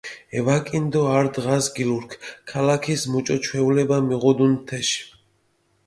[0.39, 2.11] ევაკინი დო ართ დღას გილურქ
[2.51, 5.01] ქალაქის მუჭო ჩვეულება მიღუდუნ თეში.